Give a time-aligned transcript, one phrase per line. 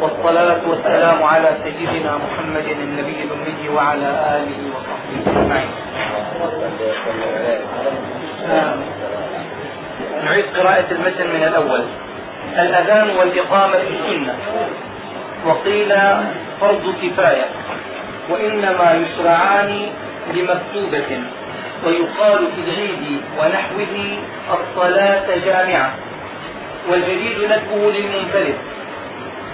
[0.00, 5.70] والصلاة والسلام على سيدنا محمد النبي الأمي وعلى آله وصحبه أجمعين.
[10.24, 11.84] نعيد قراءة المتن من الأول.
[12.58, 14.34] الأذان والإقامة سنة
[15.46, 15.92] وقيل
[16.60, 17.46] فرض كفاية.
[18.30, 19.88] وإنما يشرعان
[20.34, 21.20] لمكتوبة.
[21.86, 24.18] ويقال في العيد ونحوه
[24.52, 25.94] الصلاة جامعة.
[26.90, 28.54] والجديد ندبه للمنفرد.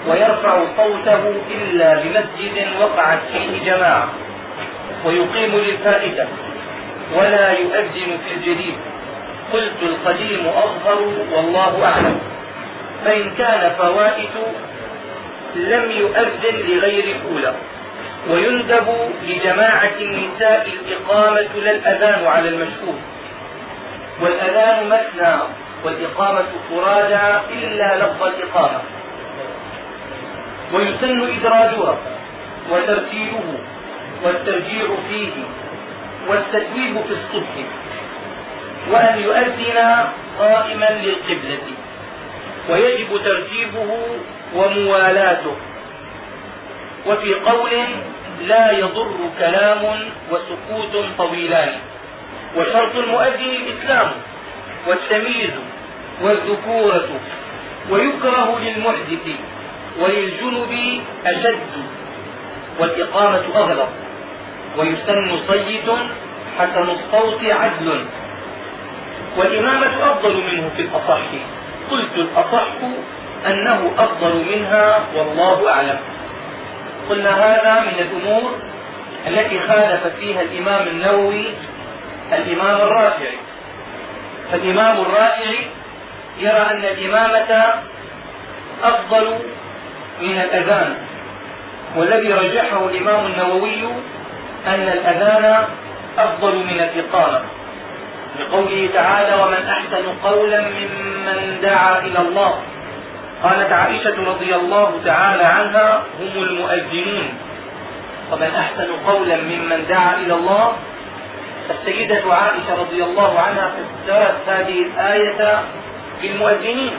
[0.09, 4.09] ويرفع صوته إلا بمسجد وقعت فيه جماعة
[5.05, 6.29] ويقيم للفائدة
[7.15, 8.75] ولا يؤذن في الجديد
[9.53, 10.99] قلت القديم أظهر
[11.33, 12.19] والله أعلم.
[13.05, 14.35] فإن كان فوائت
[15.55, 17.55] لم يؤذن لغير الأولى
[18.31, 18.87] ويندب
[19.23, 22.95] لجماعة النساء الإقامة لا الأذان على المشهور.
[24.21, 25.35] والأذان مثنى
[25.85, 28.81] والإقامة فرادى إلا لفظ الإقامة.
[30.73, 31.99] ويسن إدراجها
[32.71, 33.59] وترتيله
[34.25, 35.31] والترجيع فيه
[36.29, 37.55] والتتويب في الصبح
[38.91, 40.07] وأن يؤذن
[40.39, 41.59] قائما للقبلة
[42.71, 43.97] ويجب ترتيبه
[44.55, 45.57] وموالاته
[47.07, 47.71] وفي قول
[48.47, 49.99] لا يضر كلام
[50.31, 51.73] وسكوت طويلان
[52.57, 54.11] وشرط المؤذن الإسلام
[54.87, 55.51] والتمييز
[56.23, 57.09] والذكورة
[57.91, 59.27] ويكره للمحدث
[60.01, 61.85] وللجنب أشد
[62.79, 63.89] والإقامة أغلب
[64.77, 65.91] ويسن صيت
[66.59, 68.05] حسن الصوت عدل.
[69.37, 71.21] والإمامة أفضل منه في الأصح.
[71.91, 72.67] قلت الأصح
[73.47, 75.99] أنه أفضل منها والله أعلم.
[77.11, 78.59] قلنا هذا من الأمور
[79.27, 81.45] التي خالف فيها الإمام النووي
[82.33, 83.39] الإمام الرافعي.
[84.53, 85.59] فالإمام الرافعي
[86.39, 87.75] يرى أن الإمامة
[88.85, 89.39] أفضل
[90.23, 90.95] من الأذان.
[91.97, 93.85] والذي رجحه الإمام النووي
[94.67, 95.65] أن الأذان
[96.19, 97.41] أفضل من الإقامة.
[98.41, 102.55] لقوله تعالى ومن أحسن قولا ممن دعا إلى الله.
[103.43, 107.29] قالت عائشة رضي الله تعالى عنها هم المؤذنون.
[108.33, 110.73] ومن أحسن قولا ممن دعا إلى الله.
[111.71, 113.73] السيدة عائشة رضي الله عنها
[114.07, 115.61] فسرت هذه الآية
[116.23, 116.93] بالمؤذنين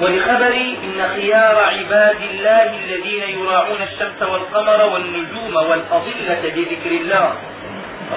[0.00, 7.34] ولخبر إن خيار عباد الله الذين يراعون الشمس والقمر والنجوم والأضلة بذكر الله.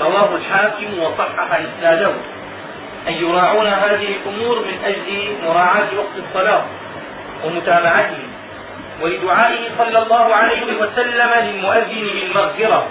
[0.02, 2.12] رواه الحاكم وصحح إسناده.
[3.08, 6.66] أن يراعون هذه الأمور من أجل مراعاة وقت الصلاة
[7.46, 8.24] ومتابعته.
[9.02, 12.88] ولدعائه صلى الله عليه وسلم للمؤذن بالمغفرة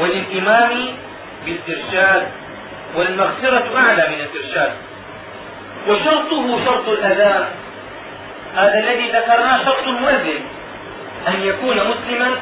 [0.00, 0.86] وللإمام
[1.46, 2.28] بالإرشاد
[2.96, 4.72] والمغفرة أعلى من الإرشاد
[5.88, 7.44] وشرطه شرط الأذان.
[8.56, 10.40] هذا الذي ذكرناه شرط المؤذن
[11.28, 12.36] أن يكون مسلما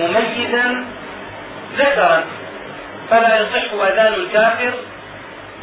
[0.00, 0.86] مميزا
[1.76, 2.24] ذكرا.
[3.10, 4.72] فلا يصح أذان الكافر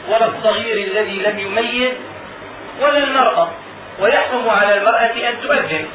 [0.10, 1.94] ولا الصغير الذي لم يميز
[2.82, 3.50] ولا المرأة.
[4.00, 5.86] ويحرم على المرأة أن تؤذن.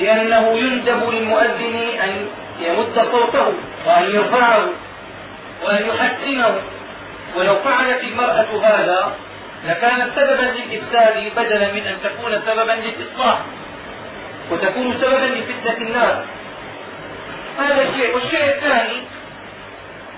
[0.00, 2.28] لأنه يندب للمؤذن أن
[2.60, 3.52] يمد صوته
[3.86, 4.66] وأن يرفعه
[5.64, 6.54] وأن يحسنه.
[7.36, 9.12] ولو فعلت المرأة هذا
[9.66, 13.38] لكانت سببا للإفساد بدلا من أن تكون سببا للإصلاح
[14.50, 16.16] وتكون سببا لفتنة الناس.
[17.58, 18.14] هذا شيء.
[18.14, 19.02] والشيء الثاني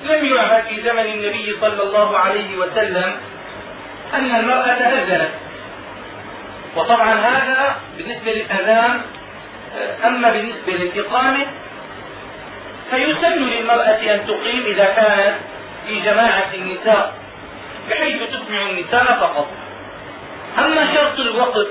[0.03, 3.17] لم يعهد في زمن النبي صلى الله عليه وسلم
[4.15, 5.29] أن المرأة أذنت
[6.77, 9.01] وطبعا هذا بالنسبة للأذان
[10.05, 11.47] أما بالنسبة للإقامة
[12.91, 15.35] فيسن للمرأة أن تقيم إذا كانت
[15.87, 17.15] في جماعة النساء.
[17.89, 19.49] بحيث تسمع النساء فقط.
[20.59, 21.67] أما شرط الوقت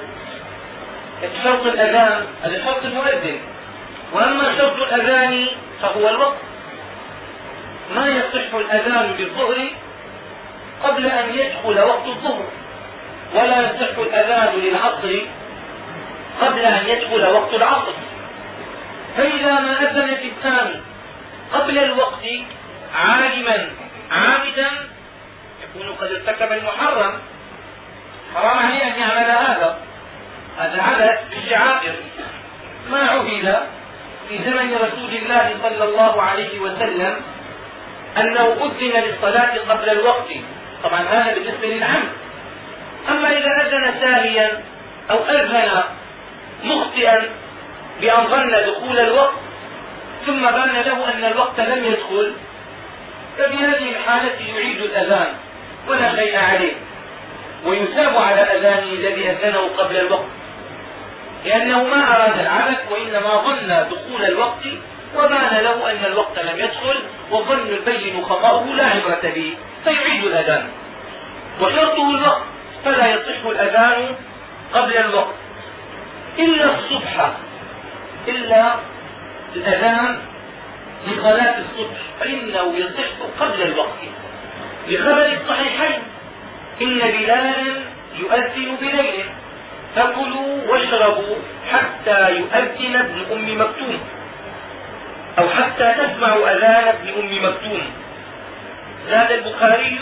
[1.44, 3.40] شرط الأذان هذا شرط المؤذن
[4.14, 5.46] وأما شرط الأذان
[5.82, 6.38] فهو الوقت.
[7.96, 9.68] ما يصح الأذان بالظهر
[10.84, 12.46] قبل أن يدخل وقت الظهر.
[13.34, 15.22] ولا يصح الأذان للعصر
[16.42, 17.94] قبل أن يدخل وقت العصر.
[19.18, 20.80] فإذا ما أذن في الثاني
[21.54, 22.26] قبل الوقت
[22.96, 23.70] عالما
[24.12, 24.70] عامدا
[25.76, 27.14] يكون قد ارتكب المحرم.
[28.36, 29.78] حرام عليه أن يعمل هذا.
[30.58, 31.96] هذا عبث بالشعائر
[32.92, 33.68] ما عهد
[34.30, 37.22] في زمن رسول الله صلى الله عليه وسلم
[38.18, 40.28] أنه أذن للصلاة قبل الوقت.
[40.84, 42.10] طبعا هذا بالنسبة للعمد
[43.10, 44.64] أما إذا أذن ساهيا
[45.12, 45.84] أو أذن
[46.64, 47.30] مخطئا
[48.02, 49.34] بأن ظن دخول الوقت
[50.26, 52.34] ثم بان له أن الوقت لم يدخل
[53.38, 55.34] ففي هذه الحالة يعيد الأذان.
[55.90, 56.74] ولا شيء عليه.
[57.66, 60.30] ويثاب على أذانه الذي أذنه قبل الوقت.
[61.46, 64.66] لأنه ما أراد العبث وإنما ظن دخول الوقت
[65.16, 67.00] وبان له أن الوقت لم يدخل
[67.32, 70.70] وظن البين خطأه لا عبرة به فيعيد الأذان.
[71.62, 72.44] وشرطه الوقت
[72.86, 74.16] فلا يصح الأذان
[74.74, 75.36] قبل الوقت.
[76.40, 77.30] إلا الصبح
[78.28, 78.76] إلا
[79.56, 80.20] الأذان
[81.08, 83.10] لصلاة الصبح فإنه يصح
[83.40, 84.00] قبل الوقت.
[84.90, 86.00] لخبر الصحيحين
[86.82, 87.54] إن بلالا
[88.20, 89.26] يؤذن بليل.
[89.96, 91.36] فكلوا واشربوا
[91.72, 94.00] حتى يؤذن ابن أم مكتوم.
[95.40, 97.82] أو حتى تسمعوا أذان ابن أم مكتوم.
[99.10, 100.00] زاد البخاري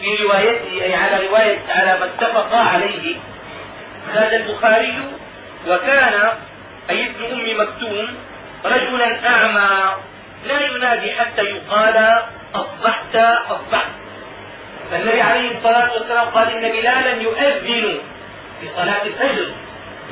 [0.00, 3.16] في روايته أي على رواية على ما اتفق عليه.
[4.14, 4.98] زاد البخاري
[5.68, 6.14] وكان
[6.90, 8.08] أي ابن أم مكتوم
[8.64, 9.94] رجلا أعمى
[10.46, 12.22] لا ينادي حتى يقال
[12.54, 13.16] أصبحت
[13.50, 13.90] أصبحت.
[14.90, 17.98] فالنبي عليه الصلاة والسلام قال إن بلالا يؤذن
[18.60, 19.48] في صلاة الفجر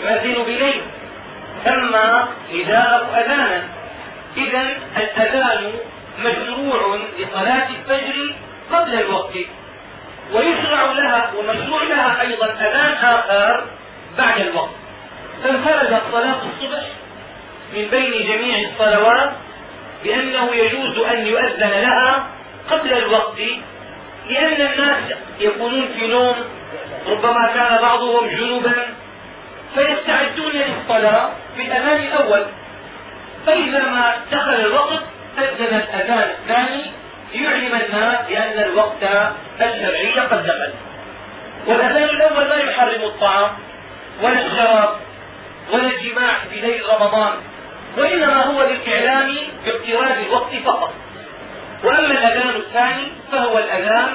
[0.02, 0.82] يؤذن بليل
[1.64, 3.64] سمى نداءه أذانا.
[4.36, 5.72] إذا الأذان
[6.20, 8.34] مشروع لصلاة الفجر
[8.72, 9.34] قبل الوقت.
[10.32, 13.64] ويشرع لها ومشروع لها أيضا أذان آخر
[14.18, 14.74] بعد الوقت.
[15.44, 16.86] فانفردت صلاة الصبح
[17.74, 19.30] من بين جميع الصلوات
[20.04, 22.26] بأنه يجوز أن يؤذن لها
[22.70, 23.38] قبل الوقت
[24.28, 26.36] لأن الناس يكونون في نوم
[27.06, 28.74] ربما كان بعضهم جنوبا
[29.74, 32.46] فيستعدون للصلاة في الأذان الأول.
[33.46, 35.02] فإذا ما دخل الوقت
[35.38, 36.82] أذن الأذان الثاني
[37.34, 39.02] ليعلم الناس بأن الوقت
[39.60, 40.72] الشرعي قد دخل.
[41.66, 43.50] والأذان الأول لا يحرم الطعام
[44.22, 44.96] ولا الشراب
[45.72, 47.32] ولا الجماع في ليل رمضان
[47.96, 50.92] وإنما هو للإعلام باقتراب الوقت فقط.
[51.84, 54.08] وأما الأذان الثاني فهو الأذان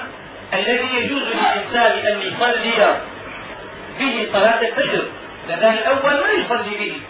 [0.53, 2.97] الذي يجوز للإنسان أن يصلي
[3.99, 5.03] به صلاة الفجر.
[5.47, 7.01] الأذان الأول ما يصلي به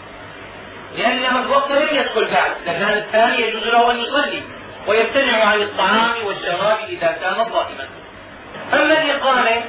[0.98, 2.50] لأن الوقت لم يدخل بعد.
[2.66, 4.42] الأذان الثاني يجوز له أن يصلي
[4.86, 7.88] ويمتنع عن الطعام والشراب إذا كان صائما.
[8.72, 9.62] أما الإقامة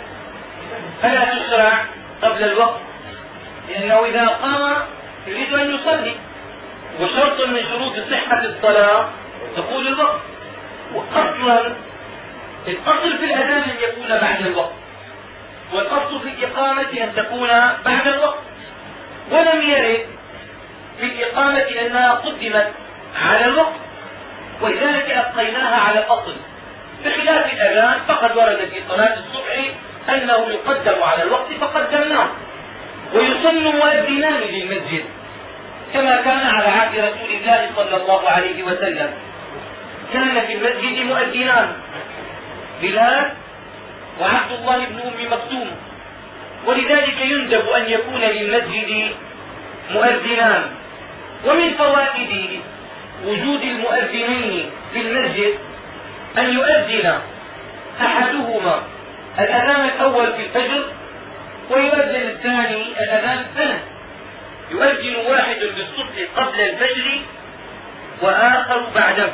[1.02, 1.86] فلا تشرع
[2.22, 2.80] قبل الوقت
[3.70, 4.74] لأنه إذا قام
[5.28, 6.16] يريد أن يصلي.
[7.02, 9.10] وشرط من شروط صحة الصلاة
[9.58, 10.22] دخول الوقت.
[10.94, 11.72] وأصلا
[12.68, 14.74] الأصل في الأذان أن يكون بعد الوقت
[15.74, 17.48] والأصل في الإقامة أن تكون
[17.86, 18.40] بعد الوقت.
[19.32, 20.06] ولم يرد
[21.00, 22.72] في الإقامة أنها قدمت
[23.26, 23.74] على الوقت
[24.62, 26.36] ولذلك أبقيناها على الأصل.
[27.06, 29.74] بخلاف الأذان فقد ورد في صلاة الصبح
[30.10, 32.28] أنه يقدم على الوقت فقدمناه.
[33.14, 35.06] ويسن مؤذنان للمسجد
[35.94, 39.14] كما كان على عهد رسول الله صلى الله عليه وسلم.
[40.13, 41.74] كان في المسجد مؤذنان.
[42.81, 43.31] بلال
[44.22, 45.72] وعبد الله بن أم مكتوم.
[46.66, 49.12] ولذلك يندب أن يكون للمسجد
[49.92, 50.63] مؤذنان.
[51.46, 52.62] ومن فوائد
[53.25, 55.54] وجود المؤذنين في المسجد
[56.38, 57.19] أن يؤذن
[58.02, 58.84] أحدهما
[59.40, 60.84] الأذان الأول في الفجر
[61.69, 63.80] ويؤذن الثاني الأذان الثاني.
[64.72, 67.22] يؤذن واحد بالصبح قبل الفجر
[68.22, 69.30] وآخر بعده.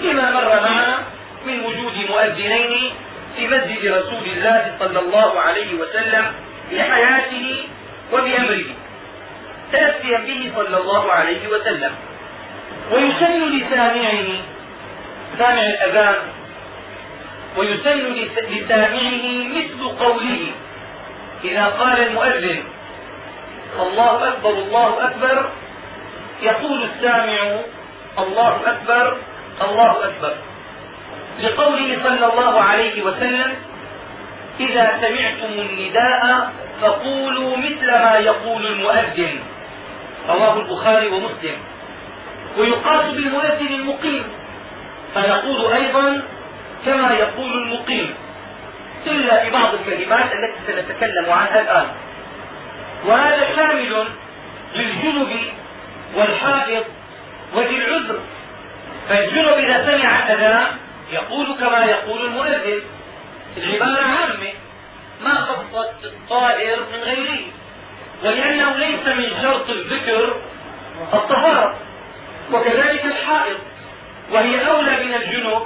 [0.00, 0.98] لما مر معنا
[1.46, 2.92] من وجود مؤذنين
[3.36, 6.24] في مسجد رسول الله صلى الله عليه وسلم
[6.72, 7.64] لحياته
[8.12, 8.70] وبأمره.
[9.72, 11.92] تأسيا به صلى الله عليه وسلم.
[12.92, 14.28] ويسن لسامعه
[15.38, 16.16] سامع الأذان.
[17.56, 18.14] ويسن
[18.50, 19.24] لسامعه
[19.56, 20.42] مثل قوله
[21.44, 22.62] إذا قال المؤذن
[23.80, 25.50] الله أكبر الله أكبر
[26.42, 27.60] يقول السامع
[28.18, 29.16] الله أكبر
[29.60, 30.34] الله أكبر.
[31.40, 33.56] لقوله صلى الله عليه وسلم
[34.60, 36.52] إذا سمعتم النداء
[36.82, 39.40] فقولوا مثل ما يقول المؤذن.
[40.28, 41.58] رواه البخاري ومسلم.
[42.58, 44.24] ويقاس بالمؤذن المقيم.
[45.14, 46.22] فيقول أيضا
[46.86, 48.14] كما يقول المقيم.
[49.06, 51.86] إلا في بعض الكلمات التي سنتكلم عنها الآن.
[53.06, 54.04] وهذا شامل
[54.74, 55.36] للجنب
[56.16, 56.84] والحائض
[57.54, 58.18] وذي العذر.
[59.10, 60.66] فالجنب إذا سمع الأذان
[61.12, 62.82] يقول كما يقول المؤذن.
[63.56, 64.52] العبارة عامة.
[65.24, 67.40] ما خصت الطائر من غيره.
[68.24, 70.36] ولأنه ليس من شرط الذكر
[71.14, 71.76] الطهارة.
[72.52, 73.58] وكذلك الحائض.
[74.32, 75.62] وهي أولى من الجنب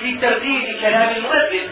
[0.00, 1.68] في ترديد كلام المؤذن.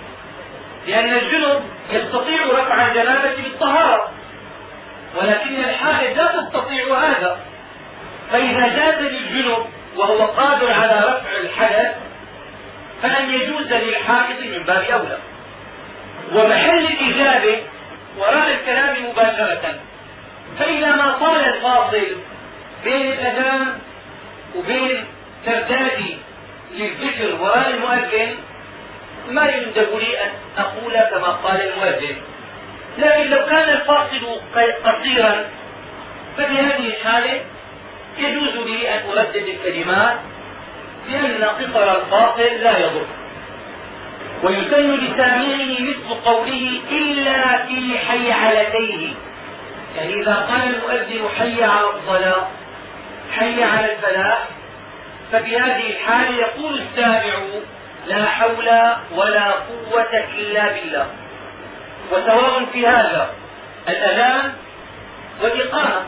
[0.86, 4.10] لأن الجنب يستطيع رفع الجنابة بالطهارة.
[5.16, 7.40] ولكن الحائض لا تستطيع هذا.
[8.32, 9.66] فإذا جاز للجنب
[9.96, 11.94] وهو قادر على رفع الحدث
[13.02, 15.18] فأن يجوز للحائض من باب أولى.
[16.32, 17.62] ومحل الإجابة
[18.18, 19.74] وراء الكلام مباشرة
[20.58, 22.06] فإذا ما طال الفاصل
[22.84, 23.78] بين الأذان
[24.56, 25.04] وبين
[25.46, 26.16] تردادي
[26.74, 28.34] للذكر وراء المؤذن
[29.30, 32.16] ما يندب لي أن أقول كما قال المؤذن.
[32.98, 34.40] لكن لو كان الفاصل
[34.84, 35.44] قصيرا
[36.36, 37.40] ففي هذه الحالة
[38.18, 40.16] يجوز لي أن أردد الكلمات
[41.08, 43.06] لأن قصر الفاصل لا يضر.
[44.42, 49.14] ويسن لسامعه مثل قوله إلا في حيعلتيه
[49.96, 52.46] يعني إذا قال المؤذن حي على الصلاة
[53.32, 54.48] حي على الفلاح
[55.32, 57.34] ففي هذه الحالة يقول السامع
[58.06, 58.68] لا حول
[59.16, 61.06] ولا قوة إلا بالله.
[62.12, 63.30] وسواء في هذا
[63.88, 64.52] الأذان
[65.42, 66.02] والإقامة.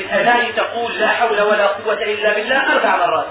[0.00, 3.26] في الأذان تقول لا حول ولا قوة إلا بالله أربع مرات.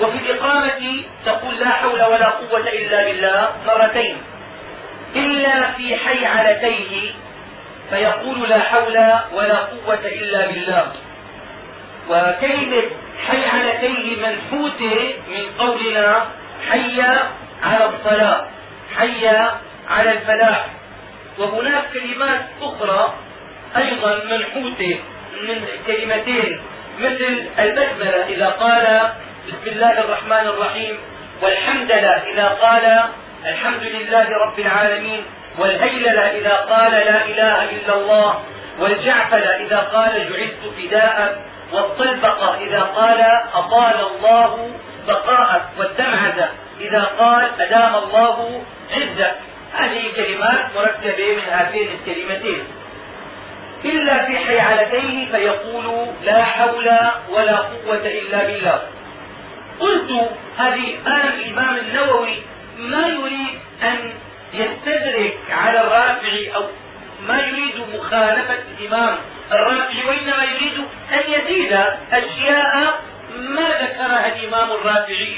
[0.00, 4.16] وفي الإقامة تقول لا حول ولا قوة إلا بالله مرتين.
[5.16, 7.10] إلا في حيعلتيه
[7.90, 8.98] فيقول لا حول
[9.32, 10.92] ولا قوة إلا بالله.
[12.08, 12.82] وكلمة
[13.28, 16.26] حيعلتيه منحوتة من قولنا
[16.70, 17.02] حي
[17.62, 18.46] على الصلاة
[18.98, 19.26] حي
[19.88, 20.66] على الفلاح.
[21.38, 23.14] وهناك كلمات أخرى
[23.76, 24.98] أيضا منحوتة.
[25.42, 26.60] من كلمتين
[26.98, 29.10] مثل البسملة إذا قال
[29.48, 30.98] بسم الله الرحمن الرحيم
[31.42, 33.02] والحمدلة إذا قال
[33.46, 35.24] الحمد لله رب العالمين
[35.58, 38.42] والهيللة إذا قال لا إله إلا الله
[38.78, 43.20] والجعفلة إذا قال جعلت فداء والطلبقة إذا قال
[43.54, 44.70] أطال الله
[45.08, 46.48] بقاءك والدمعة
[46.80, 49.34] إذا قال أدام الله عزك
[49.74, 52.64] هذه كلمات مركبة من هاتين الكلمتين.
[53.84, 56.90] إلا في حيعلتيه فيقول لا حول
[57.30, 58.82] ولا قوة إلا بالله.
[59.80, 62.34] قلت هذه الآن الإمام النووي
[62.78, 64.12] ما يريد أن
[64.54, 66.62] يستدرك على الرافع أو
[67.28, 69.16] ما يريد مخالفة الإمام
[69.52, 70.78] الرافع وإنما يريد
[71.12, 71.72] أن يزيد
[72.12, 73.00] أشياء
[73.38, 75.36] ما ذكرها الإمام الرافعي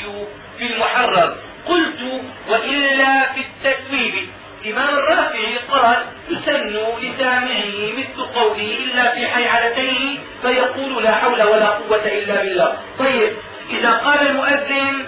[0.58, 1.36] في المحرر.
[1.66, 4.28] قلت وإلا في التسويب.
[4.64, 5.96] الإمام الرافعي قال
[6.30, 12.78] يسن لسامعه مثل قوله إلا في حيعلتيه فيقول لا حول ولا قوة إلا بالله.
[12.98, 13.32] طيب
[13.70, 15.06] إذا قال المؤذن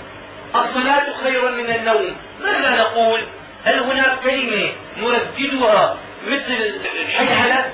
[0.54, 2.16] الصلاة خير من النوم.
[2.42, 3.20] ماذا نقول؟
[3.64, 7.64] هل هناك كلمة نرددها مثل الحيحلة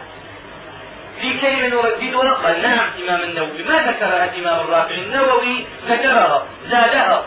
[1.20, 3.62] في كلمة نرددها؟ قال نعم إمام النووي.
[3.68, 7.24] ما ذكرها الإمام الرافعي؟ النووي ذكرها زادها.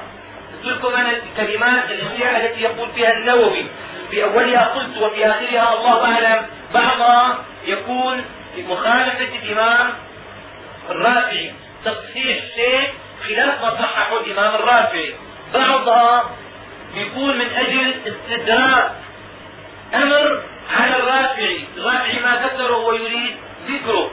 [0.64, 3.66] قلت لكم أنا الكلمات التي يقول فيها النووي.
[4.12, 6.46] في أولها قلت وفي آخرها الله أعلم.
[6.74, 8.26] بعضها يكون
[8.58, 9.90] مخالفة الإمام
[10.90, 11.54] الرافعي
[11.86, 12.90] تصحيح شيء
[13.28, 15.14] خلاف ما صححه الإمام الرافعي.
[15.54, 16.30] بعضها
[16.96, 18.92] يكون من أجل استدراك
[19.94, 20.42] أمر
[20.78, 21.60] على الرافعي.
[21.78, 23.36] الرافعي ما ذكره ويريد
[23.68, 24.12] ذكره.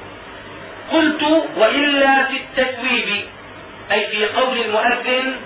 [0.93, 1.23] قلت
[1.57, 3.25] وإلا في التتويب
[3.93, 5.37] أي في قول المؤذن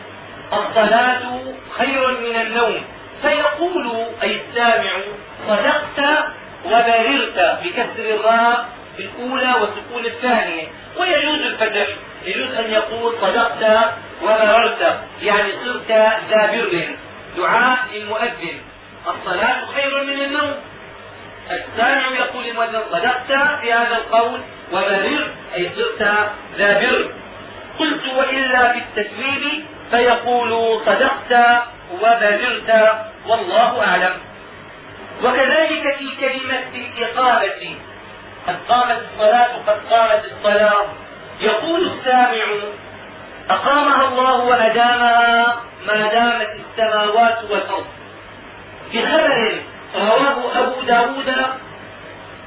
[0.52, 1.40] الصلاة
[1.78, 2.84] خير من النوم.
[3.22, 4.90] فيقول أي السامع
[5.48, 6.24] صدقت
[6.64, 10.66] وبررت بكسر الراء الأولى وسكون الثانية.
[10.98, 11.86] ويجوز الفتح
[12.26, 15.90] يجوز أن يقول صدقت وبررت يعني صرت
[16.30, 16.88] ذا بر
[17.36, 18.60] دعاء للمؤذن.
[19.06, 20.54] الصلاة خير من النوم.
[21.50, 24.40] السامع يقول للمؤذن صدقت في هذا القول
[24.72, 26.08] وبررت أي صرت
[26.58, 27.10] ذا بر
[27.78, 31.62] قلت وإلا في التسويب فيقول صدقت
[31.94, 32.70] وبررت
[33.26, 34.16] والله أعلم.
[35.24, 37.76] وكذلك في كلمة الإقامة
[38.46, 40.84] قد قامت الصلاة قد قامت الصلاة.
[41.40, 42.44] يقول السامع
[43.50, 45.56] أقامها الله وأدامها
[45.86, 47.86] ما دامت السماوات والأرض.
[48.94, 49.60] بخبر
[49.94, 51.34] رواه أبو داود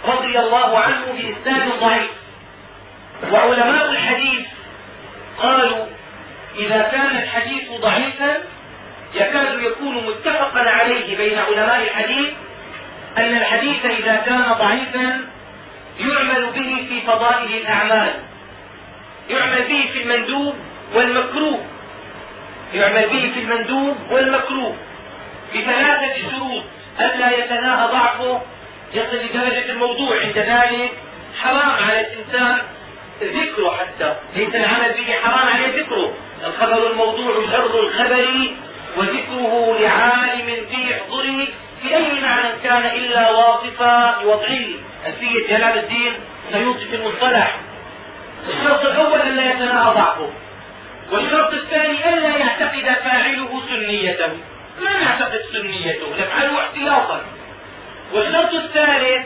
[0.08, 2.12] رضي الله عنه بإسناد ضعيف.
[3.32, 4.48] وعلماء الحديث
[5.42, 5.86] قالوا
[6.56, 8.38] إذا كان الحديث ضعيفا
[9.16, 12.34] يكاد يكون متفقا عليه بين علماء الحديث
[13.18, 15.22] أن الحديث إذا كان ضعيفا
[16.00, 18.14] يعمل به في فضائل الأعمال
[19.30, 20.56] يعمل به في المندوب
[20.94, 21.66] والمكروه
[22.74, 24.76] يعمل به في المندوب والمكروه.
[25.56, 26.64] بثلاثة شروط
[27.00, 28.42] ألا يتناهى ضعفه
[28.94, 30.92] يصل لدرجة الموضوع عند ذلك.
[31.42, 32.58] حرام على الإنسان
[33.22, 36.14] ذكره حتى ليس العمل به حرام عليه ذكره.
[36.46, 38.50] الخبر الموضوع شر الخبر
[38.98, 41.48] وذكره لعالم في احضره
[41.82, 44.66] في أي معنى كان إلا واصفا لوضعه
[45.06, 46.14] ألفية جلال الدين
[46.52, 47.58] سيوطي في المصطلح.
[48.50, 50.30] الشرط الأول ألا يتناهى ضعفه.
[51.12, 54.30] والشرط الثاني ألا يعتقد فاعله سنيته.
[54.82, 57.22] لا نعتقد سنيته؟ نفعله احتياطا.
[58.14, 59.25] والشرط الثالث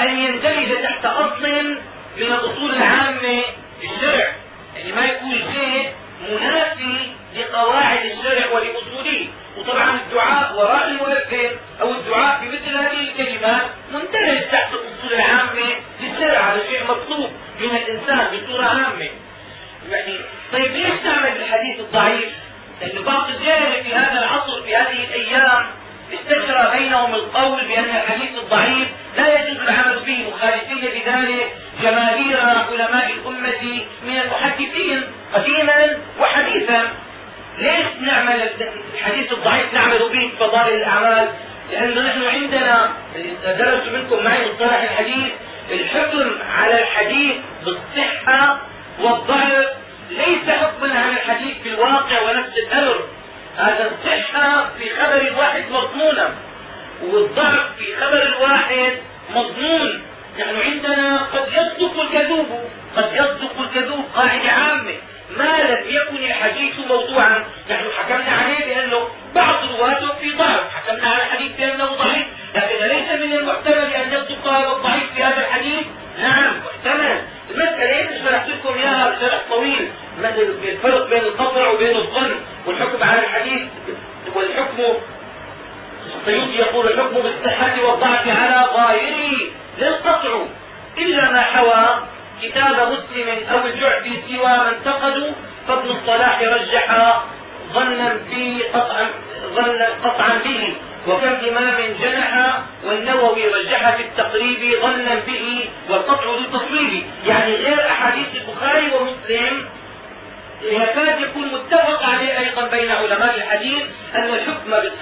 [0.00, 1.76] أن يندرج تحت أصل
[2.16, 3.42] من الأصول العامة
[3.82, 4.32] للشرع.
[4.76, 5.92] يعني ما يكون شيء
[6.30, 9.28] منافي لقواعد الشرع ولأصوله.
[9.56, 13.62] وطبعا الدعاء وراء المؤذن أو الدعاء في مثل هذه الكلمات
[13.92, 16.40] مندرج تحت الأصول العامة للشرع.
[16.40, 19.08] هذا شيء مطلوب من الإنسان بصورة عامة.
[19.90, 20.18] يعني
[20.52, 22.32] طيب ليش تعمل بالحديث الضعيف؟
[22.80, 25.66] لأن بعض الجهل في هذا العصر في هذه الأيام
[26.14, 33.84] استشرى بينهم القول بأن الحديث الضعيف لا يجوز العمل به مخالفين بذلك جماهير علماء الأمة
[34.02, 35.02] من المحدثين
[35.34, 36.01] قديما
[38.36, 38.50] نعمل
[38.94, 41.28] الحديث الضعيف نعمل به في فضائل الأعمال
[41.72, 42.92] لأنه نحن عندنا
[43.44, 45.32] درست منكم معي مصطلح الحديث
[45.70, 48.58] الحكم على الحديث بالصحة
[49.00, 49.66] والضعف
[50.10, 53.08] ليس حكما على الحديث في الواقع ونفس الأمر.
[53.56, 56.34] هذا الصحة في خبر الواحد مضمونة
[57.02, 58.92] والضعف في خبر الواحد
[59.30, 60.02] مضمون.
[60.38, 64.94] نحن عندنا قد يصدق الكذوب قد يصدق الكذوب قاعدة عامة.
[65.36, 67.44] ما لم يكن الحديث موضوعا.
[67.70, 69.01] نحن حكمنا عليه بأنه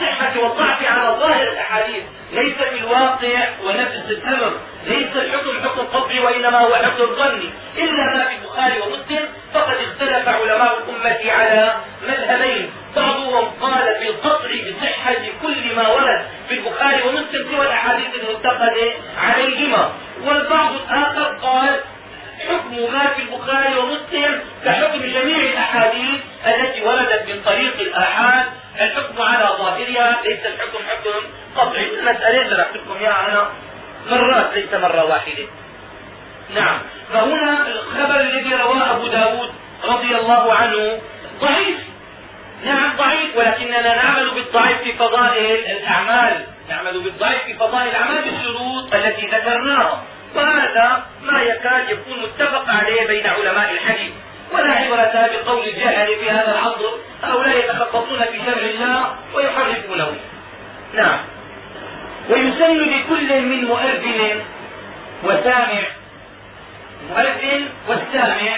[0.01, 2.03] بالصحه والضعف على ظاهر الأحاديث.
[2.33, 4.53] ليس في الواقع ونفس الامر
[4.87, 9.29] ليس الحكم حكم قطعي وإنما هو حكم ظني إلا ما في البخاري ومسلم.
[9.55, 11.75] فقد اختلف علماء الأمة على
[12.09, 12.71] مذهبين.
[12.97, 19.93] بعضهم قال في القطع بصحة كل ما ورد في البخاري ومسلم سوى الأحاديث المنتقده عليهما.
[20.25, 21.81] والبعض الآخر قال
[22.51, 28.47] حكم ما في البخاري ومسلم كحكم جميع الأحاديث التي وردت من طريق الآحاد
[28.81, 33.51] الحكم على ظاهرها ليس الحكم حكم قطعي المسألة ذكرت لكم إياها أنا
[34.11, 35.45] مرات ليس مرة واحدة.
[36.55, 36.79] نعم.
[37.13, 39.51] فهنا الخبر الذي رواه أبو داود
[39.85, 41.01] رضي الله عنه
[41.41, 41.79] ضعيف.
[42.65, 43.37] نعم ضعيف.
[43.37, 46.47] ولكننا نعمل بالضعيف في فضائل الأعمال.
[46.69, 50.03] نعمل بالضعيف في فضائل الاعمال بالشروط التي ذكرناها.
[50.35, 54.13] وهذا ما يكاد يكون متفق عليه بين علماء الحديث.
[54.53, 56.91] ولا عبرة بقول الجهل في هذا العصر.
[57.23, 60.17] هؤلاء يتخبطون في شرع الله ويحرفونه.
[60.95, 61.19] نعم.
[62.31, 64.41] ويسن لكل من مؤذن
[65.25, 65.83] وسامع.
[67.11, 68.57] مؤذن والسامع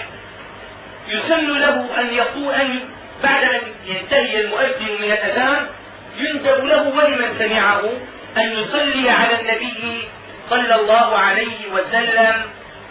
[1.09, 2.81] يسن له أن يقول أن
[3.23, 5.67] بعد أن ينتهي المؤذن من الأذان
[6.17, 7.81] يندب له ولمن سمعه
[8.37, 10.09] أن يصلي على النبي
[10.53, 12.43] صلى الله عليه وسلم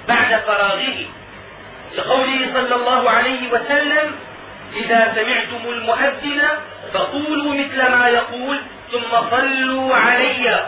[0.08, 0.98] بعد فراغه.
[1.98, 4.16] لقوله صلى الله عليه وسلم
[4.76, 6.42] إذا سمعتم المؤذن
[6.94, 8.58] فقولوا مثل ما يقول
[8.92, 10.66] ثم صلوا علي.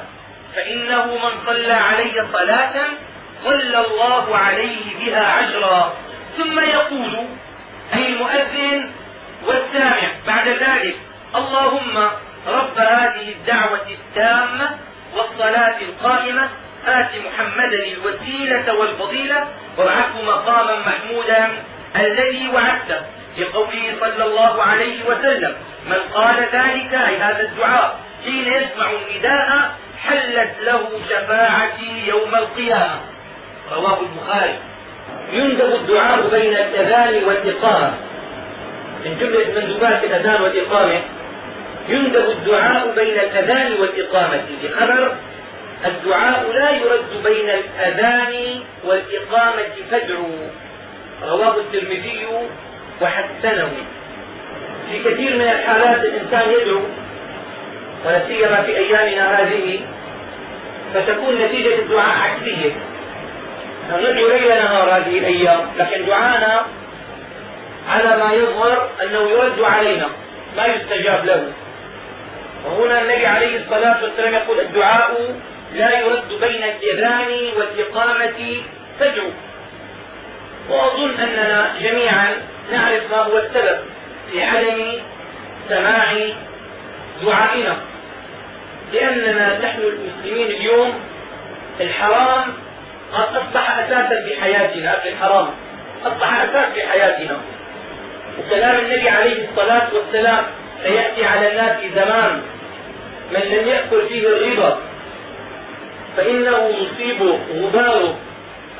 [0.55, 2.75] فإنه من صلى علي صلاة
[3.43, 5.93] صلى الله عليه بها عشرا.
[6.37, 7.13] ثم يقول
[7.93, 8.91] أي المؤذن
[9.45, 10.09] والسامع.
[10.27, 10.95] بعد ذلك
[11.35, 11.95] اللهم
[12.47, 14.69] رب هذه الدعوة التامة
[15.15, 16.49] والصلاة القائمة
[16.87, 21.49] آت محمدا الوسيلة والفضيلة وابعثه مقاما محمودا
[21.95, 23.01] الذي وعدته
[23.37, 29.71] لقوله صلى الله عليه وسلم من قال ذلك أي هذا الدعاء حين يسمع النداء
[30.03, 32.99] حلت له شفاعتي يوم القيامة.
[33.71, 34.55] رواه البخاري.
[35.31, 37.93] يندب الدعاء بين الأذان والإقامة.
[39.05, 41.01] من جملة مندوبات الأذان والإقامة
[41.89, 45.15] يندب الدعاء بين الأذان والإقامة بخبر
[45.85, 50.49] الدعاء لا يرد بين الأذان والإقامة فادعوا.
[51.23, 52.27] رواه الترمذي
[53.01, 53.71] وحسنه.
[54.89, 56.81] في كثير من الحالات الإنسان يدعو
[58.05, 59.79] ولا سيما في أيامنا هذه
[60.93, 62.71] فتكون نتيجة الدعاء عكسية.
[63.89, 66.65] ندعو ليل نهار هذه الأيام لكن دعانا
[67.89, 70.09] على ما يظهر أنه يرد علينا
[70.57, 71.51] ما يستجاب له.
[72.65, 75.35] وهنا النبي عليه الصلاة والسلام يقول الدعاء
[75.73, 78.61] لا يرد بين الإذان والإقامة.
[78.99, 79.29] تدعو
[80.69, 82.33] وأظن أننا جميعا
[82.71, 83.79] نعرف ما هو السبب
[84.31, 84.91] في عدم
[85.69, 86.13] سماع
[87.21, 87.77] دعائنا.
[88.93, 90.93] لأننا نحن المسلمين اليوم
[91.81, 92.53] الحرام
[93.13, 95.49] أصبح أساسا في حياتنا أكل الحرام.
[96.05, 97.37] أصبح أساس في حياتنا.
[98.39, 100.43] وكلام النبي عليه الصلاة والسلام
[100.83, 102.41] سيأتي على الناس زمان.
[103.31, 104.77] من لم يأكل فيه الربا
[106.17, 108.17] فإنه يصيبه غباره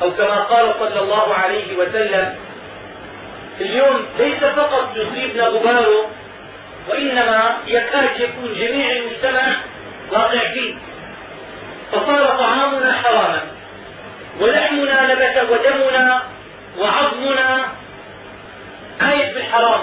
[0.02, 2.34] أو كما قال صلى الله عليه وسلم
[3.60, 6.10] اليوم ليس فقط يصيبنا غباره
[6.88, 9.56] وإنما يكاد يكون جميع المجتمع
[10.12, 10.74] واقع فيه.
[11.92, 13.40] فصار طعامنا حراما
[14.40, 16.22] ولحمنا نبت ودمنا
[16.78, 17.68] وعظمنا
[19.00, 19.80] عايش بالحرام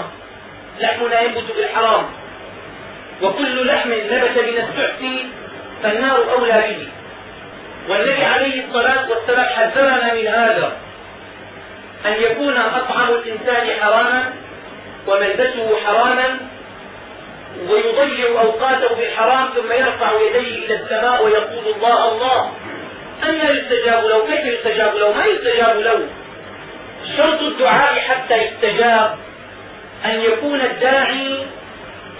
[0.80, 2.04] لحمنا ينبت بالحرام
[3.22, 5.02] وكل لحم نبت من السحت
[5.82, 6.88] فالنار أولى به.
[7.88, 10.72] والنبي عليه الصلاة والسلام حذرنا من هذا
[12.06, 14.32] أن يكون مطعم الإنسان حراما
[15.06, 16.38] وملبسه حراما
[17.68, 22.52] ويضيع أوقاته بالحرام ثم يرفع يديه إلى السماء ويقول الله الله.
[23.22, 26.08] أن يستجاب له؟ كيف يستجاب له؟ ما يستجاب له.
[27.16, 29.18] شرط الدعاء حتى يستجاب.
[30.04, 31.46] أن يكون الداعي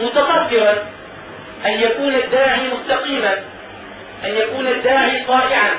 [0.00, 0.86] متطهرا
[1.66, 3.38] أن يكون الداعي مستقيما.
[4.24, 5.70] أن يكون الداعي طائعا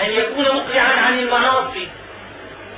[0.00, 1.88] أن يكون مقلعا عن المعاصي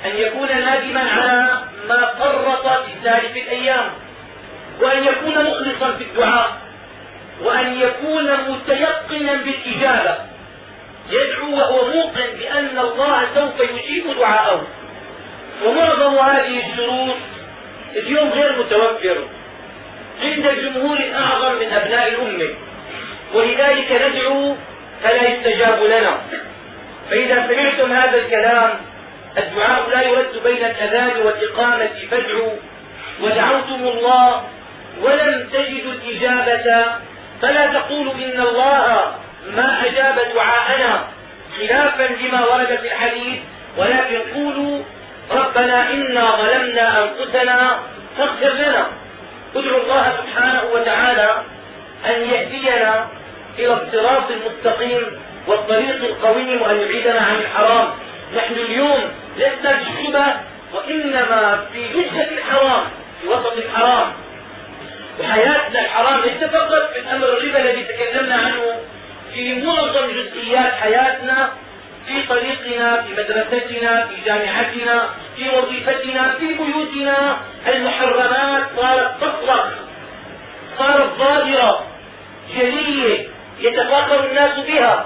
[0.05, 3.89] أن يكون نادما على ما فرط في سالف الأيام
[4.81, 6.57] وأن يكون مخلصا في الدعاء
[7.41, 10.15] وأن يكون متيقنا بالإجابة
[11.09, 14.67] يدعو وهو موقن بأن الله سوف يجيب دعاءه.
[15.65, 17.15] ومعظم هذه الشروط
[17.95, 19.17] اليوم غير متوفر
[20.23, 22.49] عند الجمهور الأعظم من أبناء الأمة.
[23.33, 24.55] ولذلك ندعو
[25.03, 26.17] فلا يستجاب لنا.
[27.09, 28.69] فإذا سمعتم هذا الكلام
[29.37, 32.55] الدعاء لا يرد بين الأذان والإقامة فادعوا.
[33.21, 34.43] ودعوتم الله
[35.01, 36.85] ولم تجدوا الإجابة
[37.41, 39.15] فلا تقولوا إن الله
[39.55, 41.07] ما أجاب دعاءنا
[41.57, 43.39] خلافا لما ورد في الحديث.
[43.77, 44.83] ولكن قولوا
[45.31, 47.79] ربنا إنا ظلمنا أنفسنا
[48.17, 48.87] فاغفر لنا.
[49.55, 51.41] ادعوا الله سبحانه وتعالى
[52.05, 53.07] أن يهدينا
[53.59, 57.89] إلى الصراط المستقيم والطريق القويم وأن يبعدنا عن الحرام.
[58.35, 60.25] نحن اليوم لسنا في الشبه
[60.73, 62.83] وإنما في جثة الحرام
[63.21, 64.13] في وسط الحرام.
[65.19, 68.63] وحياتنا الحرام ليس فقط في الأمر الربا الذي تكلمنا عنه
[69.33, 71.49] في معظم جزئيات حياتنا
[72.07, 77.37] في طريقنا في مدرستنا في جامعتنا في وظيفتنا في بيوتنا.
[77.67, 79.73] المحرمات صارت تطرق
[80.77, 81.85] صارت ظاهرة
[82.55, 83.32] جلية.
[83.59, 85.05] يتفاخر الناس بها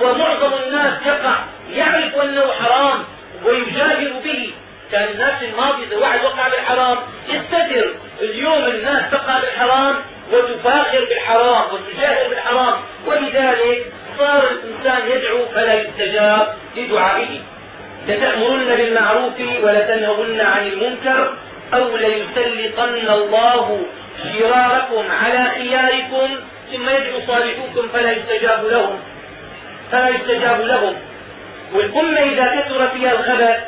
[0.00, 1.34] ومعظم الناس يقع
[1.72, 3.04] يعرف أنه حرام
[3.44, 4.52] ويجاهر به.
[4.92, 9.96] كان الناس الماضي إذا واحد وقع بالحرام يستتر اليوم الناس تقع بالحرام
[10.32, 12.74] وتفاخر بالحرام وتجاهر بالحرام.
[13.06, 17.40] ولذلك صار الإنسان يدعو فلا يستجاب لدعائه.
[18.08, 21.34] لتأمرن بالمعروف ولتنهون عن المنكر
[21.74, 23.86] أو ليسلطن الله
[24.22, 26.28] شراركم على خياركم
[26.72, 29.00] ثم يدعو صالحوكم فلا يستجاب لهم.
[29.92, 30.96] فلا يستجاب لهم.
[31.74, 33.60] والأمة إذا كثر فيها الخبث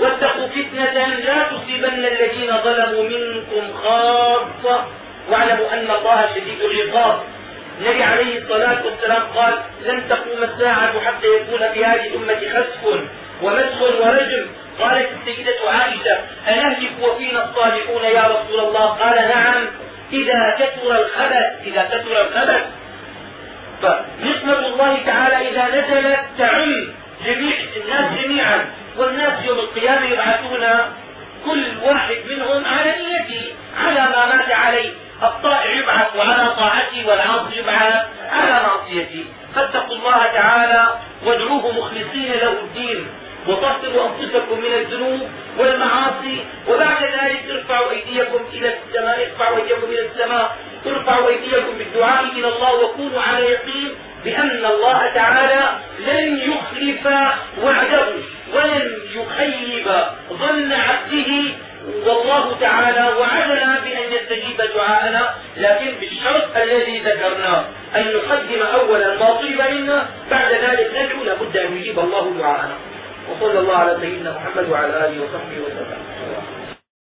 [0.00, 4.84] واتقوا فتنة لا تصيبن الذين ظلموا منكم خاصة.
[5.30, 7.20] واعلموا أن الله شديد العقاب.
[7.80, 9.54] النبي عليه الصلاة والسلام قال
[9.86, 13.00] لن تقوم الساعة حتى يكون في هذه الأمة خسف
[13.42, 14.46] ومسخ ورجم.
[14.80, 19.66] قالت السيدة عائشة أنهلك وفينا الصالحون يا رسول الله؟ قال نعم.
[20.12, 22.64] إذا كثر الخبث إذا كثر الخبث.
[23.82, 26.88] فنقمة الله تعالى إذا نزلت تعم
[27.26, 28.66] جميع الناس جميعا
[28.96, 30.66] والناس يوم القيامة يبعثون
[31.46, 34.90] كل واحد منهم على نيته على ما مات عليه.
[35.22, 39.24] الطائع يبعث على طاعته والعاصي يبعث على معصيته.
[39.54, 40.88] فاتقوا الله تعالى
[41.24, 43.06] وادعوه مخلصين له الدين.
[43.48, 46.44] وطهروا أنفسكم من الذنوب والمعاصي.
[46.68, 52.74] وبعد ذلك ارفعوا أيديكم إلى السماء ارفعوا أيديكم إلى السماء ارفعوا أيديكم بالدعاء إلى الله
[52.84, 57.06] وكونوا على يقين بأن الله تعالى لن يخلف
[57.62, 58.06] وعده
[58.54, 59.88] ولن يخيب
[60.32, 61.32] ظن عبده
[62.06, 67.64] والله تعالى وعدنا بأن يستجيب دعاءنا لكن بالشرط الذي ذكرناه
[67.96, 72.76] أن نقدم اولا ما طلب منا بعد ذلك ندعو لابد أن يجيب الله دعاءنا.
[73.30, 76.07] وصلى الله على سيدنا محمد وعلى آله وصحبه وسلم.